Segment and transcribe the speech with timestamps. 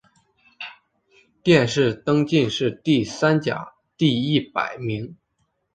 [1.43, 5.15] 殿试登进士第三甲第一百名。